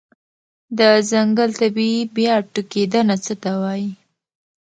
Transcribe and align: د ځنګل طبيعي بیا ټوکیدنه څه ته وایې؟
د 0.77 0.79
ځنګل 1.09 1.49
طبيعي 1.61 2.01
بیا 2.15 2.35
ټوکیدنه 2.53 3.15
څه 3.25 3.33
ته 3.43 3.51
وایې؟ 3.61 3.91